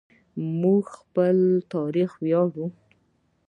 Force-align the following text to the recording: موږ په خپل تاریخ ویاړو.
موږ 0.61 0.85
په 0.87 0.93
خپل 1.03 1.37
تاریخ 1.73 2.11
ویاړو. 2.23 2.65